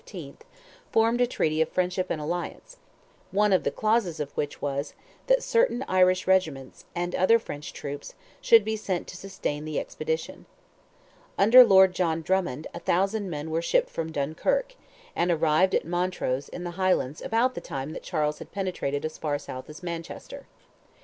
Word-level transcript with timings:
formed 0.91 1.21
a 1.21 1.27
treaty 1.27 1.61
of 1.61 1.69
"friendship 1.69 2.07
and 2.09 2.19
alliance," 2.19 2.77
one 3.29 3.53
of 3.53 3.63
the 3.63 3.69
clauses 3.69 4.19
of 4.19 4.31
which 4.35 4.59
was, 4.59 4.95
that 5.27 5.43
certain 5.43 5.85
Irish 5.87 6.25
regiments, 6.25 6.85
and 6.95 7.13
other 7.13 7.37
French 7.37 7.71
troops, 7.71 8.15
should 8.41 8.65
be 8.65 8.75
sent 8.75 9.05
to 9.07 9.15
sustain 9.15 9.63
the 9.63 9.79
expedition. 9.79 10.47
Under 11.37 11.63
Lord 11.63 11.93
John 11.93 12.23
Drummond 12.23 12.65
a 12.73 12.79
thousand 12.79 13.29
men 13.29 13.51
were 13.51 13.61
shipped 13.61 13.91
from 13.91 14.11
Dunkirk, 14.11 14.73
and 15.15 15.29
arrived 15.29 15.75
at 15.75 15.85
Montrose 15.85 16.49
in 16.49 16.63
the 16.63 16.71
Highlands 16.81 17.21
about 17.21 17.53
the 17.53 17.61
time 17.61 17.95
Charles 18.01 18.39
had 18.39 18.51
penetrated 18.51 19.05
as 19.05 19.19
far 19.19 19.37
south 19.37 19.69
as 19.69 19.83
Manchester. 19.83 20.47